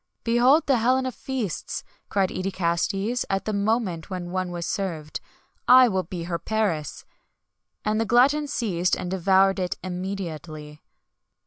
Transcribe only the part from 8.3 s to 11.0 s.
seized and devoured it immediately.